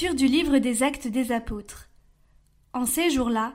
Du 0.00 0.28
livre 0.28 0.58
des 0.58 0.84
actes 0.84 1.08
des 1.08 1.32
apôtres. 1.32 1.90
En 2.72 2.86
ces 2.86 3.10
jours-là, 3.10 3.54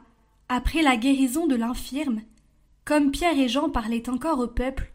après 0.50 0.82
la 0.82 0.98
guérison 0.98 1.48
de 1.48 1.56
l'infirme, 1.56 2.22
comme 2.84 3.12
Pierre 3.12 3.40
et 3.40 3.48
Jean 3.48 3.70
parlaient 3.70 4.10
encore 4.10 4.40
au 4.40 4.50
peuple, 4.50 4.92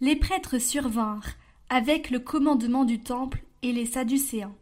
les 0.00 0.16
prêtres 0.16 0.58
survinrent 0.58 1.34
avec 1.68 2.08
le 2.08 2.18
commandement 2.18 2.86
du 2.86 2.98
temple 2.98 3.44
et 3.60 3.72
les 3.72 3.84
Sadducéens. 3.84 4.54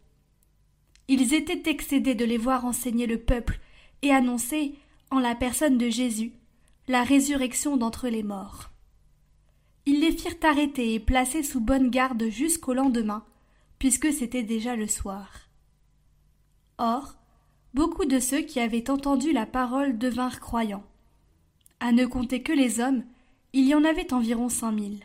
Ils 1.07 1.35
étaient 1.35 1.71
excédés 1.71 2.17
de 2.17 2.25
les 2.25 2.37
voir 2.37 2.65
enseigner 2.65 3.07
le 3.07 3.21
peuple 3.21 3.61
et 4.03 4.11
annoncer, 4.11 4.75
en 5.13 5.21
la 5.21 5.37
personne 5.37 5.79
de 5.79 5.89
Jésus, 5.89 6.33
la 6.89 7.05
résurrection 7.05 7.77
d'entre 7.77 8.09
les 8.09 8.25
morts. 8.25 8.71
Ils 9.87 10.01
les 10.01 10.13
firent 10.13 10.35
arrêter 10.43 10.95
et 10.95 11.01
placer 11.01 11.45
sous 11.45 11.61
bonne 11.61 11.91
garde 11.91 12.29
jusqu'au 12.29 12.75
lendemain, 12.75 13.25
puisque 13.79 14.13
c'était 14.13 14.43
déjà 14.43 14.75
le 14.75 14.89
soir. 14.89 15.44
Or, 16.79 17.15
beaucoup 17.73 18.05
de 18.05 18.19
ceux 18.19 18.41
qui 18.41 18.61
avaient 18.61 18.91
entendu 18.91 19.33
la 19.33 19.47
parole 19.47 19.99
devinrent 19.99 20.41
croyants. 20.41 20.85
À 21.81 21.93
ne 21.93 22.07
compter 22.07 22.43
que 22.43 22.53
les 22.53 22.81
hommes, 22.81 23.05
il 23.53 23.67
y 23.67 23.75
en 23.75 23.85
avait 23.85 24.13
environ 24.13 24.49
cent 24.49 24.73
mille. 24.73 25.05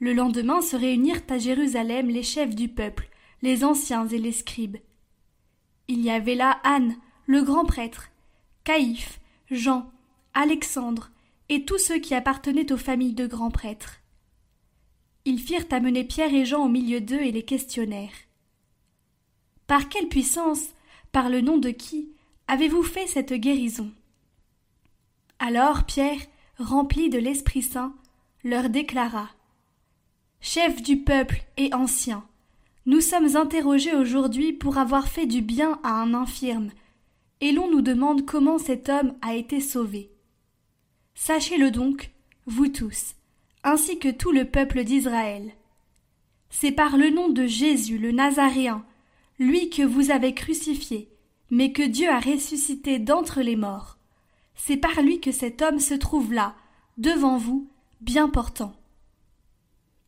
Le 0.00 0.12
lendemain 0.12 0.60
se 0.60 0.76
réunirent 0.76 1.22
à 1.28 1.38
Jérusalem 1.38 2.08
les 2.08 2.22
chefs 2.22 2.54
du 2.54 2.68
peuple, 2.68 3.08
les 3.42 3.64
anciens 3.64 4.08
et 4.08 4.18
les 4.18 4.32
scribes. 4.32 4.78
Il 5.86 6.00
y 6.00 6.10
avait 6.10 6.34
là 6.34 6.60
Anne, 6.64 6.96
le 7.26 7.42
grand 7.42 7.64
prêtre, 7.64 8.10
Caïphe, 8.64 9.20
Jean, 9.50 9.90
Alexandre, 10.32 11.10
et 11.48 11.64
tous 11.64 11.78
ceux 11.78 11.98
qui 11.98 12.14
appartenaient 12.14 12.72
aux 12.72 12.78
familles 12.78 13.14
de 13.14 13.26
grands 13.26 13.50
prêtres. 13.50 14.00
Ils 15.24 15.38
firent 15.38 15.66
amener 15.70 16.04
Pierre 16.04 16.34
et 16.34 16.44
Jean 16.44 16.64
au 16.64 16.68
milieu 16.68 17.00
d'eux 17.00 17.20
et 17.20 17.32
les 17.32 17.44
questionnèrent. 17.44 18.10
Par 19.66 19.88
quelle 19.88 20.08
puissance, 20.08 20.74
par 21.12 21.28
le 21.28 21.40
nom 21.40 21.58
de 21.58 21.70
qui, 21.70 22.10
avez-vous 22.48 22.82
fait 22.82 23.06
cette 23.06 23.32
guérison? 23.32 23.90
Alors 25.38 25.84
Pierre, 25.84 26.20
rempli 26.58 27.08
de 27.08 27.18
l'Esprit 27.18 27.62
Saint, 27.62 27.94
leur 28.44 28.68
déclara 28.68 29.30
Chefs 30.40 30.82
du 30.82 30.98
peuple 30.98 31.42
et 31.56 31.72
anciens, 31.72 32.26
nous 32.86 33.00
sommes 33.00 33.36
interrogés 33.36 33.94
aujourd'hui 33.94 34.52
pour 34.52 34.76
avoir 34.76 35.08
fait 35.08 35.26
du 35.26 35.40
bien 35.40 35.80
à 35.82 35.92
un 36.02 36.12
infirme, 36.12 36.70
et 37.40 37.50
l'on 37.50 37.70
nous 37.70 37.80
demande 37.80 38.26
comment 38.26 38.58
cet 38.58 38.90
homme 38.90 39.14
a 39.22 39.34
été 39.34 39.60
sauvé. 39.60 40.10
Sachez-le 41.14 41.70
donc, 41.70 42.10
vous 42.44 42.68
tous, 42.68 43.14
ainsi 43.62 43.98
que 43.98 44.10
tout 44.10 44.32
le 44.32 44.44
peuple 44.44 44.84
d'Israël. 44.84 45.52
C'est 46.50 46.72
par 46.72 46.98
le 46.98 47.08
nom 47.08 47.30
de 47.30 47.46
Jésus 47.46 47.96
le 47.96 48.12
Nazaréen, 48.12 48.84
lui 49.38 49.70
que 49.70 49.82
vous 49.82 50.10
avez 50.10 50.34
crucifié, 50.34 51.08
mais 51.50 51.72
que 51.72 51.82
Dieu 51.82 52.08
a 52.08 52.20
ressuscité 52.20 52.98
d'entre 52.98 53.40
les 53.40 53.56
morts. 53.56 53.98
C'est 54.54 54.76
par 54.76 55.02
lui 55.02 55.20
que 55.20 55.32
cet 55.32 55.62
homme 55.62 55.80
se 55.80 55.94
trouve 55.94 56.32
là, 56.32 56.54
devant 56.98 57.36
vous, 57.36 57.68
bien 58.00 58.28
portant. 58.28 58.74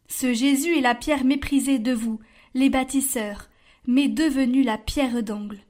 Ce 0.09 0.33
Jésus 0.33 0.79
est 0.79 0.83
la 0.83 0.95
pierre 0.95 1.25
méprisée 1.25 1.79
de 1.79 1.93
vous, 1.93 2.21
les 2.55 2.71
bâtisseurs, 2.71 3.49
mais 3.87 4.09
devenue 4.09 4.63
la 4.63 4.79
pierre 4.79 5.23
d'angle. 5.23 5.61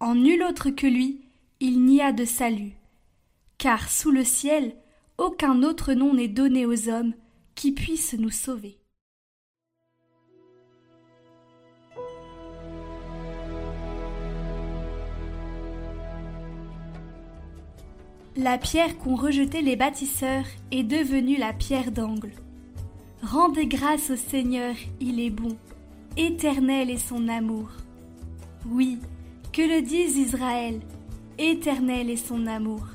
En 0.00 0.14
nul 0.14 0.42
autre 0.42 0.70
que 0.70 0.86
lui, 0.86 1.20
il 1.60 1.84
n'y 1.84 2.00
a 2.00 2.12
de 2.12 2.24
salut, 2.24 2.74
car 3.58 3.90
sous 3.90 4.10
le 4.10 4.24
ciel, 4.24 4.76
aucun 5.18 5.62
autre 5.62 5.92
nom 5.94 6.14
n'est 6.14 6.28
donné 6.28 6.66
aux 6.66 6.88
hommes 6.88 7.14
qui 7.54 7.72
puisse 7.72 8.14
nous 8.14 8.30
sauver. 8.30 8.77
La 18.36 18.58
pierre 18.58 18.96
qu'ont 18.98 19.16
rejetée 19.16 19.62
les 19.62 19.76
bâtisseurs 19.76 20.44
est 20.70 20.84
devenue 20.84 21.36
la 21.36 21.52
pierre 21.52 21.90
d'angle. 21.90 22.32
Rendez 23.22 23.66
grâce 23.66 24.10
au 24.10 24.16
Seigneur, 24.16 24.74
il 25.00 25.18
est 25.18 25.30
bon, 25.30 25.56
éternel 26.16 26.90
est 26.90 26.98
son 26.98 27.28
amour. 27.28 27.68
Oui, 28.70 28.98
que 29.52 29.62
le 29.62 29.82
dise 29.82 30.16
Israël, 30.16 30.80
éternel 31.38 32.10
est 32.10 32.16
son 32.16 32.46
amour. 32.46 32.86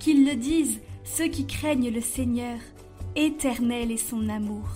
Qu'ils 0.00 0.26
le 0.26 0.34
disent 0.34 0.80
ceux 1.04 1.28
qui 1.28 1.46
craignent 1.46 1.90
le 1.90 2.00
Seigneur, 2.00 2.58
éternel 3.14 3.92
est 3.92 3.96
son 3.96 4.28
amour. 4.28 4.66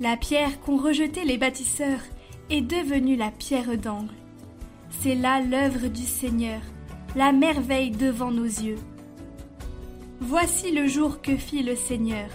La 0.00 0.16
pierre 0.16 0.60
qu'ont 0.60 0.76
rejetée 0.76 1.24
les 1.24 1.38
bâtisseurs 1.38 2.02
est 2.50 2.60
devenue 2.60 3.16
la 3.16 3.30
pierre 3.30 3.76
d'angle. 3.78 4.14
C'est 5.00 5.14
là 5.14 5.40
l'œuvre 5.40 5.88
du 5.88 6.02
Seigneur, 6.02 6.60
la 7.16 7.32
merveille 7.32 7.90
devant 7.90 8.30
nos 8.30 8.44
yeux. 8.44 8.78
Voici 10.20 10.72
le 10.72 10.86
jour 10.86 11.20
que 11.22 11.36
fit 11.36 11.62
le 11.62 11.76
Seigneur, 11.76 12.28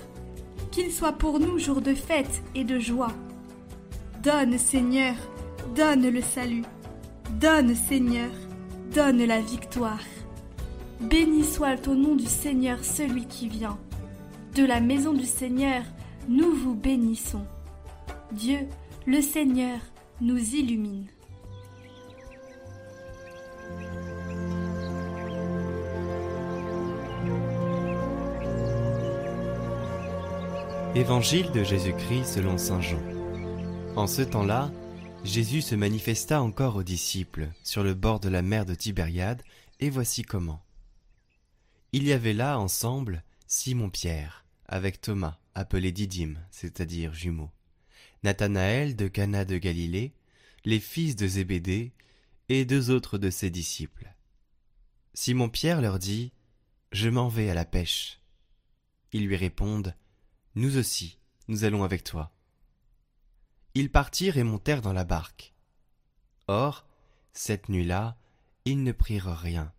qu'il 0.72 0.91
soit 0.91 1.13
pour 1.13 1.40
nous 1.40 1.59
jour 1.59 1.81
de 1.81 1.94
fête 1.94 2.44
et 2.56 2.63
de 2.63 2.79
joie. 2.79 3.13
Donne, 4.23 4.57
Seigneur, 4.57 5.16
donne 5.75 6.09
le 6.09 6.22
salut. 6.22 6.63
Donne, 7.40 7.75
Seigneur, 7.75 8.31
donne 8.94 9.23
la 9.23 9.41
victoire. 9.41 10.03
Béni 11.01 11.44
soit 11.44 11.78
ton 11.78 11.96
nom 11.96 12.16
du 12.16 12.25
Seigneur 12.25 12.84
celui 12.84 13.25
qui 13.25 13.47
vient. 13.47 13.78
De 14.56 14.66
la 14.66 14.81
maison 14.81 15.13
du 15.13 15.25
Seigneur, 15.25 15.84
nous 16.28 16.51
vous 16.53 16.75
bénissons. 16.75 17.46
Dieu, 18.31 18.59
le 19.06 19.22
Seigneur, 19.22 19.79
nous 20.22 20.56
illumine. 20.56 21.07
Évangile 30.99 31.49
de 31.53 31.63
Jésus-Christ 31.63 32.25
selon 32.25 32.57
Saint 32.57 32.81
Jean. 32.81 33.01
En 33.95 34.05
ce 34.05 34.21
temps-là, 34.21 34.69
Jésus 35.23 35.61
se 35.61 35.73
manifesta 35.73 36.41
encore 36.41 36.75
aux 36.75 36.83
disciples 36.83 37.47
sur 37.63 37.83
le 37.83 37.93
bord 37.93 38.19
de 38.19 38.27
la 38.27 38.41
mer 38.41 38.65
de 38.65 38.75
Tibériade, 38.75 39.41
et 39.79 39.89
voici 39.89 40.23
comment. 40.23 40.61
Il 41.93 42.03
y 42.05 42.11
avait 42.11 42.33
là 42.33 42.59
ensemble 42.59 43.23
Simon-Pierre, 43.47 44.43
avec 44.67 44.99
Thomas, 44.99 45.37
appelé 45.55 45.93
Didyme, 45.93 46.37
c'est-à-dire 46.51 47.13
jumeau, 47.13 47.49
Nathanaël 48.23 48.97
de 48.97 49.07
Cana 49.07 49.45
de 49.45 49.57
Galilée, 49.57 50.11
les 50.66 50.81
fils 50.81 51.16
de 51.16 51.27
Zébédée, 51.27 51.93
et 52.49 52.66
deux 52.66 52.89
autres 52.89 53.17
de 53.17 53.29
ses 53.29 53.49
disciples. 53.49 54.13
Simon-Pierre 55.13 55.79
leur 55.79 55.97
dit, 55.97 56.33
Je 56.91 57.07
m'en 57.07 57.29
vais 57.29 57.49
à 57.49 57.53
la 57.53 57.63
pêche. 57.63 58.19
Ils 59.13 59.25
lui 59.25 59.37
répondent, 59.37 59.95
nous 60.55 60.77
aussi, 60.77 61.19
nous 61.47 61.63
allons 61.63 61.83
avec 61.83 62.03
toi. 62.03 62.31
Ils 63.75 63.91
partirent 63.91 64.37
et 64.37 64.43
montèrent 64.43 64.81
dans 64.81 64.93
la 64.93 65.03
barque. 65.05 65.53
Or, 66.47 66.85
cette 67.33 67.69
nuit-là, 67.69 68.17
ils 68.65 68.83
ne 68.83 68.91
prirent 68.91 69.37
rien. 69.37 69.71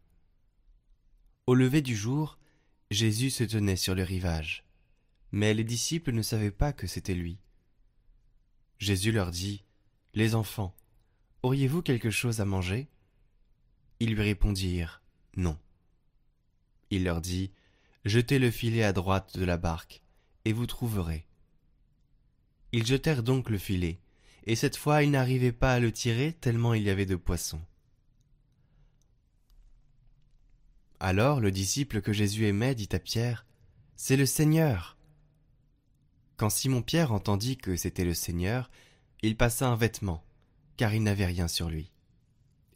Au 1.46 1.54
lever 1.54 1.82
du 1.82 1.96
jour, 1.96 2.38
Jésus 2.90 3.30
se 3.30 3.44
tenait 3.44 3.76
sur 3.76 3.94
le 3.94 4.02
rivage, 4.02 4.64
mais 5.32 5.54
les 5.54 5.64
disciples 5.64 6.12
ne 6.12 6.22
savaient 6.22 6.50
pas 6.50 6.72
que 6.72 6.86
c'était 6.86 7.14
lui. 7.14 7.38
Jésus 8.78 9.12
leur 9.12 9.30
dit, 9.30 9.64
Les 10.14 10.34
enfants, 10.34 10.74
auriez-vous 11.42 11.82
quelque 11.82 12.10
chose 12.10 12.40
à 12.40 12.44
manger? 12.44 12.88
Ils 13.98 14.14
lui 14.14 14.22
répondirent, 14.22 15.02
Non. 15.36 15.58
Il 16.90 17.04
leur 17.04 17.20
dit, 17.20 17.52
Jetez 18.04 18.38
le 18.38 18.50
filet 18.50 18.82
à 18.82 18.92
droite 18.92 19.36
de 19.36 19.44
la 19.44 19.56
barque, 19.56 20.02
et 20.44 20.52
vous 20.52 20.66
trouverez. 20.66 21.26
Ils 22.72 22.86
jetèrent 22.86 23.22
donc 23.22 23.50
le 23.50 23.58
filet, 23.58 23.98
et 24.44 24.56
cette 24.56 24.76
fois 24.76 25.02
ils 25.02 25.10
n'arrivaient 25.10 25.52
pas 25.52 25.74
à 25.74 25.80
le 25.80 25.92
tirer 25.92 26.32
tellement 26.32 26.74
il 26.74 26.82
y 26.82 26.90
avait 26.90 27.06
de 27.06 27.16
poissons. 27.16 27.60
Alors 31.00 31.40
le 31.40 31.50
disciple 31.50 32.02
que 32.02 32.12
Jésus 32.12 32.46
aimait 32.46 32.74
dit 32.74 32.88
à 32.92 32.98
Pierre, 32.98 33.46
C'est 33.96 34.16
le 34.16 34.26
Seigneur. 34.26 34.98
Quand 36.36 36.50
Simon-Pierre 36.50 37.12
entendit 37.12 37.56
que 37.56 37.76
c'était 37.76 38.04
le 38.04 38.14
Seigneur, 38.14 38.70
il 39.22 39.36
passa 39.36 39.68
un 39.68 39.76
vêtement, 39.76 40.22
car 40.76 40.94
il 40.94 41.02
n'avait 41.02 41.26
rien 41.26 41.48
sur 41.48 41.68
lui. 41.68 41.90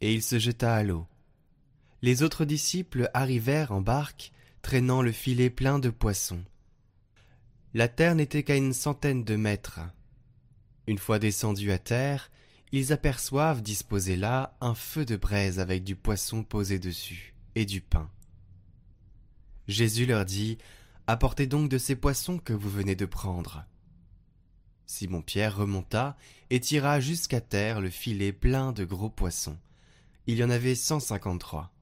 Et 0.01 0.13
il 0.13 0.21
se 0.21 0.37
jeta 0.37 0.75
à 0.75 0.83
l'eau. 0.83 1.07
Les 2.01 2.21
autres 2.21 2.45
disciples 2.45 3.09
arrivèrent 3.13 3.71
en 3.71 3.81
barque, 3.81 4.31
traînant 4.61 5.01
le 5.01 5.11
filet 5.11 5.49
plein 5.49 5.79
de 5.79 5.89
poissons. 5.89 6.43
La 7.75 7.89
terre 7.89 8.15
n'était 8.15 8.43
qu'à 8.43 8.55
une 8.55 8.71
centaine 8.71 9.25
de 9.25 9.35
mètres. 9.35 9.81
Une 10.87 10.97
fois 10.97 11.19
descendus 11.19 11.73
à 11.73 11.77
terre, 11.77 12.31
ils 12.71 12.93
aperçoivent 12.93 13.61
disposé 13.61 14.15
là 14.15 14.55
un 14.61 14.73
feu 14.73 15.03
de 15.03 15.17
braise 15.17 15.59
avec 15.59 15.83
du 15.83 15.97
poisson 15.97 16.41
posé 16.45 16.79
dessus 16.79 17.33
et 17.53 17.65
du 17.65 17.81
pain. 17.81 18.09
Jésus 19.67 20.05
leur 20.05 20.23
dit 20.23 20.57
Apportez 21.05 21.47
donc 21.47 21.67
de 21.67 21.77
ces 21.77 21.97
poissons 21.97 22.37
que 22.37 22.53
vous 22.53 22.69
venez 22.69 22.95
de 22.95 23.05
prendre. 23.05 23.65
Simon-Pierre 24.85 25.57
remonta 25.57 26.15
et 26.51 26.61
tira 26.61 27.01
jusqu'à 27.01 27.41
terre 27.41 27.81
le 27.81 27.89
filet 27.89 28.31
plein 28.31 28.71
de 28.71 28.85
gros 28.85 29.09
poissons. 29.09 29.57
Il 30.27 30.37
y 30.37 30.45
en 30.45 30.49
avait 30.49 30.75
cent 30.75 31.01
cinquante-trois. 31.01 31.73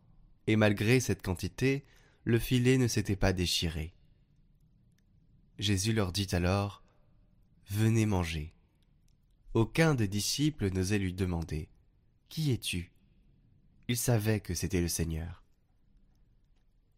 Et 0.47 0.55
malgré 0.55 0.99
cette 0.99 1.21
quantité, 1.21 1.85
le 2.23 2.39
filet 2.39 2.79
ne 2.79 2.87
s'était 2.87 3.15
pas 3.15 3.31
déchiré. 3.31 3.93
Jésus 5.59 5.93
leur 5.93 6.11
dit 6.11 6.27
alors 6.31 6.83
Venez 7.69 8.05
manger. 8.05 8.53
Aucun 9.53 9.95
des 9.95 10.07
disciples 10.07 10.71
n'osait 10.71 10.99
lui 10.99 11.13
demander 11.13 11.69
Qui 12.29 12.51
es-tu? 12.51 12.91
Il 13.87 13.97
savait 13.97 14.39
que 14.39 14.53
c'était 14.53 14.81
le 14.81 14.87
Seigneur. 14.87 15.43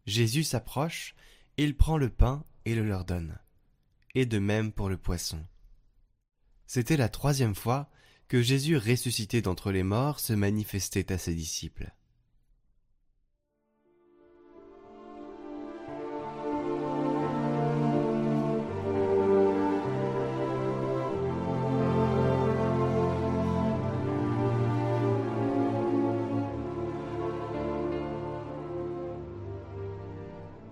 Jésus 0.06 0.44
s'approche, 0.44 1.16
il 1.58 1.76
prend 1.76 1.98
le 1.98 2.10
pain 2.10 2.46
et 2.66 2.76
le 2.76 2.88
leur 2.88 3.06
donne, 3.06 3.38
et 4.14 4.26
de 4.26 4.40
même 4.40 4.72
pour 4.72 4.90
le 4.90 4.98
poisson. 4.98 5.44
C'était 6.68 6.98
la 6.98 7.10
troisième 7.10 7.56
fois 7.56 7.90
que 8.28 8.42
Jésus 8.42 8.78
ressuscité 8.78 9.42
d'entre 9.42 9.72
les 9.72 9.84
morts 9.84 10.20
se 10.20 10.34
manifestait 10.34 11.12
à 11.12 11.18
ses 11.18 11.36
disciples. 11.36 11.94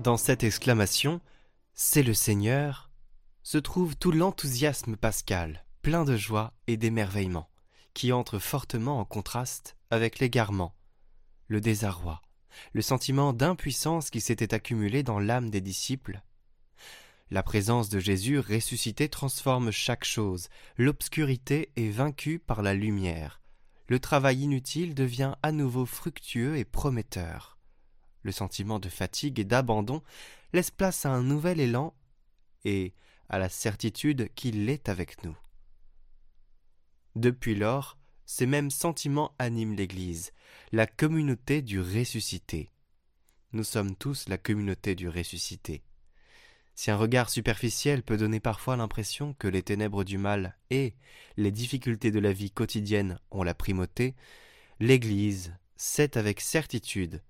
Dans 0.04 0.18
cette 0.18 0.44
exclamation, 0.44 1.22
C'est 1.74 2.04
le 2.04 2.14
Seigneur, 2.14 2.92
se 3.42 3.58
trouve 3.58 3.96
tout 3.96 4.12
l'enthousiasme 4.12 4.98
pascal, 4.98 5.64
plein 5.82 6.04
de 6.04 6.18
joie 6.18 6.52
et 6.68 6.76
d'émerveillement, 6.76 7.50
qui 7.94 8.12
entre 8.12 8.38
fortement 8.38 9.00
en 9.00 9.06
contraste 9.06 9.78
avec 9.92 10.20
l'égarement, 10.20 10.76
le 11.48 11.62
désarroi, 11.62 12.22
le 12.74 12.82
sentiment 12.82 13.32
d'impuissance 13.32 14.10
qui 14.10 14.20
s'était 14.20 14.54
accumulé 14.54 15.04
dans 15.04 15.20
l'âme 15.20 15.50
des 15.50 15.62
disciples. 15.62 16.22
La 17.32 17.42
présence 17.42 17.88
de 17.88 18.00
Jésus 18.00 18.40
ressuscité 18.40 19.08
transforme 19.08 19.72
chaque 19.72 20.04
chose, 20.04 20.50
l'obscurité 20.76 21.72
est 21.78 21.92
vaincue 21.92 22.40
par 22.40 22.62
la 22.62 22.74
lumière, 22.74 23.40
le 23.88 24.00
travail 24.00 24.42
inutile 24.42 24.96
devient 24.96 25.36
à 25.44 25.54
nouveau 25.54 25.86
fructueux 25.86 26.58
et 26.58 26.66
prometteur 26.66 27.54
le 28.24 28.32
sentiment 28.32 28.80
de 28.80 28.90
fatigue 28.90 29.40
et 29.40 29.46
d'abandon 29.46 30.02
laisse 30.54 30.72
place 30.72 31.06
à 31.06 31.12
un 31.12 31.22
nouvel 31.22 31.60
élan 31.60 31.94
et 32.66 32.94
à 33.30 33.40
la 33.40 33.50
certitude 33.50 34.30
qu'il 34.36 34.70
est 34.70 34.90
avec 34.90 35.24
nous. 35.24 35.38
Depuis 37.16 37.56
lors, 37.56 37.98
ces 38.26 38.46
mêmes 38.46 38.72
sentiments 38.72 39.36
animent 39.38 39.76
l'Église, 39.76 40.32
la 40.72 40.88
communauté 40.88 41.62
du 41.62 41.80
ressuscité. 41.80 42.72
Nous 43.52 43.64
sommes 43.64 43.96
tous 43.96 44.28
la 44.30 44.38
communauté 44.38 44.96
du 44.96 45.08
ressuscité. 45.08 45.84
Si 46.76 46.90
un 46.90 46.98
regard 46.98 47.30
superficiel 47.30 48.02
peut 48.02 48.18
donner 48.18 48.40
parfois 48.40 48.76
l'impression 48.76 49.34
que 49.34 49.48
les 49.48 49.62
ténèbres 49.62 50.04
du 50.04 50.18
mal 50.18 50.58
et 50.72 50.96
les 51.38 51.52
difficultés 51.52 52.10
de 52.10 52.20
la 52.20 52.34
vie 52.34 52.50
quotidienne 52.50 53.20
ont 53.30 53.44
la 53.44 53.54
primauté, 53.54 54.16
l'Église 54.80 55.54
sait 55.76 56.18
avec 56.18 56.42
certitude 56.42 57.22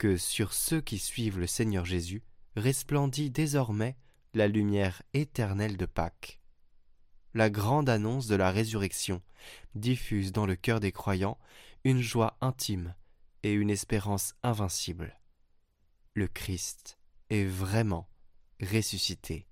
que 0.00 0.16
sur 0.16 0.54
ceux 0.54 0.80
qui 0.80 0.96
suivent 0.98 1.38
le 1.38 1.46
Seigneur 1.46 1.84
Jésus 1.84 2.22
resplendit 2.56 3.28
désormais 3.28 3.98
la 4.32 4.48
lumière 4.48 5.02
éternelle 5.12 5.76
de 5.76 5.84
Pâques. 5.84 6.40
La 7.34 7.50
grande 7.50 7.90
annonce 7.90 8.26
de 8.26 8.34
la 8.34 8.50
résurrection 8.50 9.20
diffuse 9.74 10.32
dans 10.32 10.46
le 10.46 10.56
cœur 10.56 10.80
des 10.80 10.90
croyants 10.90 11.38
une 11.84 12.00
joie 12.00 12.38
intime 12.40 12.94
et 13.42 13.52
une 13.52 13.68
espérance 13.68 14.32
invincible. 14.42 15.20
Le 16.14 16.28
Christ 16.28 16.98
est 17.28 17.44
vraiment 17.44 18.08
ressuscité. 18.62 19.49